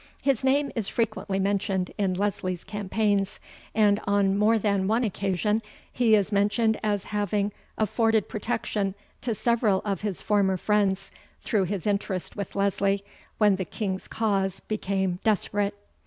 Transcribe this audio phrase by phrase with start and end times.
[0.23, 3.39] His name is frequently mentioned in Leslie's campaigns,
[3.75, 5.61] and on more than one occasion
[5.93, 11.11] he is mentioned as having afforded protection to several of his former friends
[11.41, 13.03] through his interest with Leslie,
[13.37, 15.75] when the King's cause became desperate.